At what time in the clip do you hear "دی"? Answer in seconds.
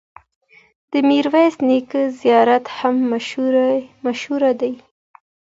4.61-4.73